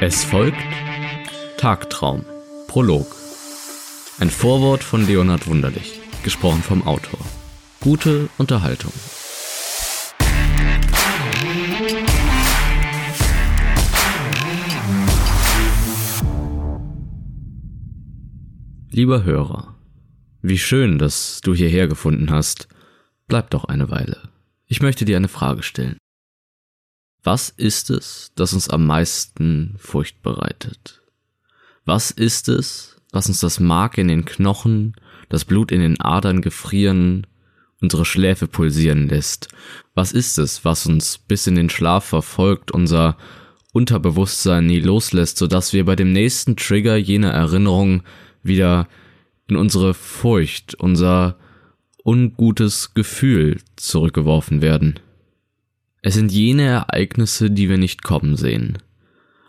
Es 0.00 0.24
folgt 0.24 0.58
Tagtraum, 1.56 2.24
Prolog. 2.68 3.06
Ein 4.20 4.30
Vorwort 4.30 4.84
von 4.84 5.06
Leonhard 5.06 5.46
Wunderlich, 5.46 6.00
gesprochen 6.22 6.62
vom 6.62 6.86
Autor. 6.86 7.18
Gute 7.80 8.28
Unterhaltung. 8.38 8.92
Lieber 18.90 19.24
Hörer, 19.24 19.74
wie 20.42 20.58
schön, 20.58 20.98
dass 20.98 21.40
du 21.42 21.54
hierher 21.54 21.88
gefunden 21.88 22.30
hast. 22.30 22.68
Bleib 23.26 23.50
doch 23.50 23.64
eine 23.64 23.90
Weile. 23.90 24.18
Ich 24.66 24.82
möchte 24.82 25.04
dir 25.04 25.16
eine 25.16 25.28
Frage 25.28 25.62
stellen. 25.62 25.96
Was 27.24 27.48
ist 27.48 27.88
es, 27.88 28.32
das 28.36 28.52
uns 28.52 28.68
am 28.68 28.86
meisten 28.86 29.76
Furcht 29.78 30.22
bereitet? 30.22 31.00
Was 31.86 32.10
ist 32.10 32.50
es, 32.50 33.00
was 33.12 33.28
uns 33.28 33.40
das 33.40 33.60
Mark 33.60 33.96
in 33.96 34.08
den 34.08 34.26
Knochen, 34.26 34.94
das 35.30 35.46
Blut 35.46 35.72
in 35.72 35.80
den 35.80 35.98
Adern 36.02 36.42
gefrieren, 36.42 37.26
unsere 37.80 38.04
Schläfe 38.04 38.46
pulsieren 38.46 39.08
lässt? 39.08 39.48
Was 39.94 40.12
ist 40.12 40.38
es, 40.38 40.66
was 40.66 40.84
uns 40.84 41.16
bis 41.16 41.46
in 41.46 41.54
den 41.54 41.70
Schlaf 41.70 42.04
verfolgt, 42.04 42.72
unser 42.72 43.16
Unterbewusstsein 43.72 44.66
nie 44.66 44.80
loslässt, 44.80 45.38
sodass 45.38 45.72
wir 45.72 45.86
bei 45.86 45.96
dem 45.96 46.12
nächsten 46.12 46.56
Trigger 46.56 46.96
jener 46.96 47.30
Erinnerung 47.30 48.02
wieder 48.42 48.86
in 49.48 49.56
unsere 49.56 49.94
Furcht, 49.94 50.74
unser 50.74 51.38
ungutes 52.04 52.92
Gefühl 52.92 53.62
zurückgeworfen 53.76 54.60
werden? 54.60 55.00
Es 56.06 56.12
sind 56.12 56.30
jene 56.32 56.64
Ereignisse, 56.64 57.50
die 57.50 57.70
wir 57.70 57.78
nicht 57.78 58.02
kommen 58.02 58.36
sehen. 58.36 58.76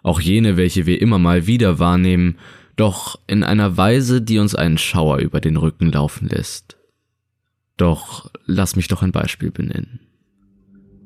Auch 0.04 0.22
jene, 0.22 0.56
welche 0.56 0.86
wir 0.86 1.02
immer 1.02 1.20
mal 1.20 1.48
wieder 1.48 1.80
wahrnehmen, 1.80 2.38
doch 2.78 3.20
in 3.28 3.44
einer 3.44 3.76
Weise, 3.76 4.22
die 4.22 4.40
uns 4.40 4.56
einen 4.56 4.78
Schauer 4.78 5.18
über 5.18 5.42
den 5.42 5.58
Rücken 5.58 5.92
laufen 5.92 6.30
lässt. 6.30 6.78
Doch 7.76 8.32
lass 8.46 8.78
mich 8.78 8.88
doch 8.88 9.04
ein 9.04 9.12
Beispiel 9.12 9.52
benennen. 9.52 10.00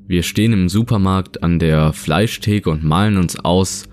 Wir 0.06 0.22
stehen 0.22 0.54
im 0.54 0.70
Supermarkt 0.70 1.42
an 1.42 1.58
der 1.58 1.94
Fleischtheke 1.94 2.70
und 2.70 2.84
malen 2.84 3.18
uns 3.18 3.40
aus, 3.40 3.90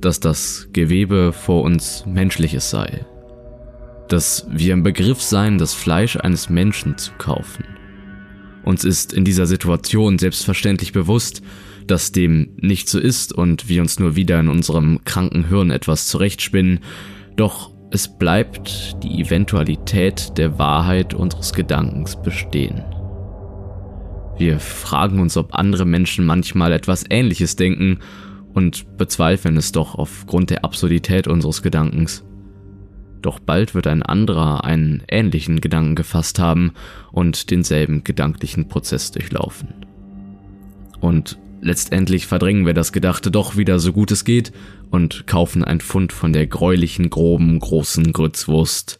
dass 0.00 0.20
das 0.20 0.68
Gewebe 0.72 1.32
vor 1.32 1.64
uns 1.64 2.06
menschliches 2.06 2.70
sei. 2.70 3.04
Dass 4.08 4.46
wir 4.48 4.74
im 4.74 4.84
Begriff 4.84 5.20
seien, 5.20 5.58
das 5.58 5.74
Fleisch 5.74 6.14
eines 6.14 6.48
Menschen 6.48 6.98
zu 6.98 7.10
kaufen. 7.18 7.64
Uns 8.64 8.84
ist 8.84 9.12
in 9.12 9.24
dieser 9.24 9.46
Situation 9.46 10.18
selbstverständlich 10.18 10.92
bewusst, 10.92 11.42
dass 11.86 12.12
dem 12.12 12.50
nicht 12.60 12.88
so 12.88 12.98
ist 12.98 13.32
und 13.32 13.68
wir 13.68 13.80
uns 13.80 13.98
nur 13.98 14.16
wieder 14.16 14.38
in 14.38 14.48
unserem 14.48 15.04
kranken 15.04 15.48
Hirn 15.48 15.70
etwas 15.70 16.06
zurechtspinnen, 16.06 16.80
doch 17.36 17.72
es 17.90 18.18
bleibt 18.18 19.02
die 19.02 19.20
Eventualität 19.20 20.36
der 20.38 20.58
Wahrheit 20.58 21.14
unseres 21.14 21.52
Gedankens 21.52 22.20
bestehen. 22.22 22.84
Wir 24.38 24.60
fragen 24.60 25.20
uns, 25.20 25.36
ob 25.36 25.54
andere 25.54 25.84
Menschen 25.84 26.24
manchmal 26.24 26.72
etwas 26.72 27.04
Ähnliches 27.10 27.56
denken 27.56 27.98
und 28.54 28.96
bezweifeln 28.96 29.56
es 29.56 29.72
doch 29.72 29.96
aufgrund 29.96 30.50
der 30.50 30.64
Absurdität 30.64 31.26
unseres 31.26 31.62
Gedankens. 31.62 32.24
Doch 33.22 33.38
bald 33.38 33.74
wird 33.74 33.86
ein 33.86 34.02
anderer 34.02 34.64
einen 34.64 35.02
ähnlichen 35.08 35.60
Gedanken 35.60 35.94
gefasst 35.94 36.38
haben 36.38 36.72
und 37.12 37.50
denselben 37.50 38.04
gedanklichen 38.04 38.68
Prozess 38.68 39.10
durchlaufen. 39.10 39.68
Und 41.00 41.38
letztendlich 41.60 42.26
verdrängen 42.26 42.66
wir 42.66 42.74
das 42.74 42.92
Gedachte 42.92 43.30
doch 43.30 43.56
wieder 43.56 43.78
so 43.78 43.92
gut 43.92 44.10
es 44.10 44.24
geht 44.24 44.52
und 44.90 45.26
kaufen 45.26 45.64
ein 45.64 45.80
Pfund 45.80 46.12
von 46.12 46.32
der 46.32 46.46
gräulichen, 46.46 47.10
groben, 47.10 47.58
großen 47.58 48.12
Grützwurst, 48.12 48.98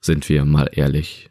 sind 0.00 0.28
wir 0.28 0.44
mal 0.44 0.70
ehrlich. 0.72 1.30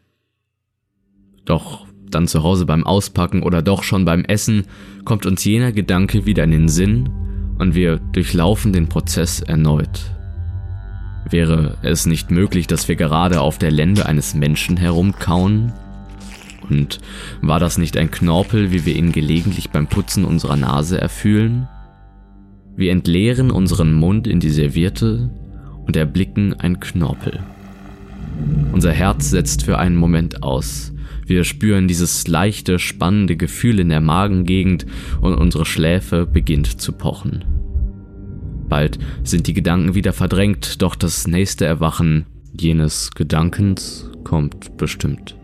Doch 1.44 1.86
dann 2.10 2.26
zu 2.26 2.42
Hause 2.42 2.66
beim 2.66 2.84
Auspacken 2.84 3.42
oder 3.42 3.62
doch 3.62 3.82
schon 3.82 4.04
beim 4.04 4.24
Essen 4.24 4.64
kommt 5.04 5.26
uns 5.26 5.44
jener 5.44 5.72
Gedanke 5.72 6.26
wieder 6.26 6.44
in 6.44 6.50
den 6.50 6.68
Sinn 6.68 7.08
und 7.58 7.74
wir 7.74 7.98
durchlaufen 7.98 8.72
den 8.72 8.88
Prozess 8.88 9.40
erneut. 9.40 10.19
Wäre 11.30 11.78
es 11.82 12.06
nicht 12.06 12.30
möglich, 12.30 12.66
dass 12.66 12.88
wir 12.88 12.96
gerade 12.96 13.40
auf 13.40 13.58
der 13.58 13.70
Lende 13.70 14.06
eines 14.06 14.34
Menschen 14.34 14.76
herumkauen? 14.76 15.72
Und 16.68 17.00
war 17.40 17.60
das 17.60 17.78
nicht 17.78 17.96
ein 17.96 18.10
Knorpel, 18.10 18.72
wie 18.72 18.84
wir 18.84 18.96
ihn 18.96 19.12
gelegentlich 19.12 19.70
beim 19.70 19.86
Putzen 19.86 20.24
unserer 20.24 20.56
Nase 20.56 21.00
erfühlen? 21.00 21.68
Wir 22.76 22.92
entleeren 22.92 23.50
unseren 23.50 23.92
Mund 23.92 24.26
in 24.26 24.40
die 24.40 24.50
Serviette 24.50 25.30
und 25.86 25.96
erblicken 25.96 26.54
ein 26.54 26.80
Knorpel. 26.80 27.40
Unser 28.72 28.92
Herz 28.92 29.30
setzt 29.30 29.64
für 29.64 29.78
einen 29.78 29.96
Moment 29.96 30.42
aus. 30.42 30.92
Wir 31.26 31.44
spüren 31.44 31.86
dieses 31.86 32.26
leichte, 32.26 32.78
spannende 32.78 33.36
Gefühl 33.36 33.78
in 33.78 33.88
der 33.88 34.00
Magengegend 34.00 34.86
und 35.20 35.34
unsere 35.34 35.64
Schläfe 35.64 36.26
beginnt 36.26 36.80
zu 36.80 36.92
pochen. 36.92 37.59
Bald 38.70 38.98
sind 39.24 39.46
die 39.48 39.52
Gedanken 39.52 39.94
wieder 39.94 40.14
verdrängt, 40.14 40.80
doch 40.80 40.94
das 40.94 41.26
nächste 41.26 41.66
Erwachen 41.66 42.24
jenes 42.58 43.10
Gedankens 43.10 44.08
kommt 44.24 44.78
bestimmt. 44.78 45.36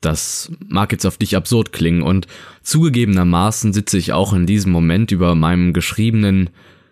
Das 0.00 0.50
mag 0.66 0.90
jetzt 0.92 1.06
auf 1.06 1.18
dich 1.18 1.36
absurd 1.36 1.72
klingen 1.72 2.02
und 2.02 2.26
zugegebenermaßen 2.62 3.72
sitze 3.72 3.98
ich 3.98 4.12
auch 4.12 4.32
in 4.32 4.46
diesem 4.46 4.72
Moment 4.72 5.12
über 5.12 5.34
meinem 5.34 5.72
geschriebenen, 5.72 6.50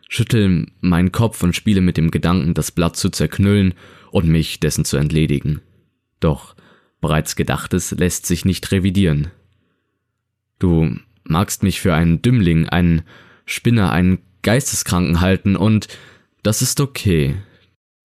schüttel 0.09 0.67
meinen 0.81 1.13
Kopf 1.13 1.43
und 1.43 1.57
spiele 1.57 1.81
mit 1.81 1.97
dem 1.97 2.11
Gedanken, 2.11 2.55
das 2.55 2.73
Blatt 2.73 2.97
zu 2.97 3.11
zerknüllen 3.11 3.75
und 4.11 4.28
mich 4.28 4.61
dessen 4.61 4.84
zu 4.84 4.97
entledigen. 4.97 5.61
Doch 6.21 6.55
bereits 7.01 7.34
Gedachtes 7.34 7.93
lässt 7.93 8.27
sich 8.27 8.45
nicht 8.45 8.71
revidieren. 8.73 9.28
Du 10.59 10.97
magst 11.25 11.63
mich 11.63 11.81
für 11.81 11.95
einen 11.95 12.23
Dümmling, 12.23 12.69
einen 12.69 13.03
Spinner, 13.47 13.93
einen 13.93 14.19
Geisteskranken 14.43 15.21
halten 15.21 15.57
und 15.57 15.89
das 16.43 16.62
ist 16.62 16.81
okay. 16.81 17.37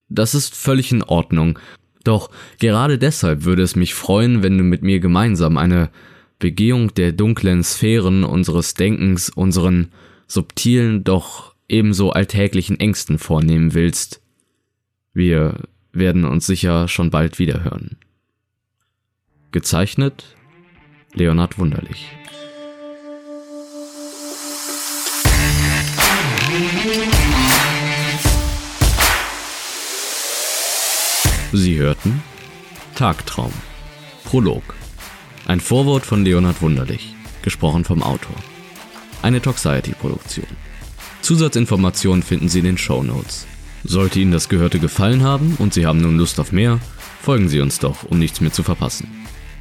Das 0.09 0.33
ist 0.33 0.55
völlig 0.55 0.91
in 0.91 1.03
Ordnung. 1.03 1.59
Doch 2.03 2.31
gerade 2.59 2.97
deshalb 2.97 3.43
würde 3.43 3.61
es 3.61 3.75
mich 3.75 3.93
freuen, 3.93 4.43
wenn 4.43 4.57
du 4.57 4.63
mit 4.63 4.81
mir 4.81 4.99
gemeinsam 4.99 5.57
eine 5.57 5.89
Begehung 6.39 6.93
der 6.95 7.11
dunklen 7.11 7.63
Sphären 7.63 8.23
unseres 8.23 8.73
Denkens, 8.73 9.29
unseren 9.29 9.91
subtilen, 10.27 11.03
doch 11.03 11.53
ebenso 11.69 12.11
alltäglichen 12.11 12.79
Ängsten 12.79 13.19
vornehmen 13.19 13.73
willst. 13.73 14.21
Wir 15.13 15.59
werden 15.93 16.25
uns 16.25 16.47
sicher 16.47 16.87
schon 16.87 17.11
bald 17.11 17.37
wiederhören. 17.37 17.97
Gezeichnet 19.51 20.35
Leonhard 21.13 21.59
Wunderlich 21.59 22.07
Sie 31.53 31.77
hörten 31.77 32.23
Tagtraum. 32.95 33.53
Prolog. 34.23 34.63
Ein 35.45 35.59
Vorwort 35.59 36.07
von 36.07 36.25
Leonhard 36.25 36.61
Wunderlich, 36.63 37.13
gesprochen 37.43 37.85
vom 37.85 38.01
Autor. 38.01 38.35
Eine 39.21 39.43
Toxiety-Produktion. 39.43 40.47
Zusatzinformationen 41.21 42.23
finden 42.23 42.49
Sie 42.49 42.59
in 42.59 42.65
den 42.65 42.77
Show 42.79 43.03
Notes. 43.03 43.45
Sollte 43.83 44.19
Ihnen 44.19 44.31
das 44.31 44.49
Gehörte 44.49 44.79
gefallen 44.79 45.21
haben 45.23 45.57
und 45.59 45.75
Sie 45.75 45.85
haben 45.85 46.01
nun 46.01 46.17
Lust 46.17 46.39
auf 46.39 46.51
mehr, 46.51 46.79
folgen 47.21 47.47
Sie 47.47 47.59
uns 47.59 47.77
doch, 47.77 48.05
um 48.05 48.17
nichts 48.17 48.41
mehr 48.41 48.53
zu 48.53 48.63
verpassen. 48.63 49.07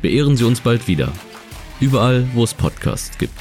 Beehren 0.00 0.38
Sie 0.38 0.44
uns 0.44 0.60
bald 0.60 0.88
wieder. 0.88 1.12
Überall, 1.80 2.26
wo 2.32 2.44
es 2.44 2.54
Podcasts 2.54 3.18
gibt. 3.18 3.34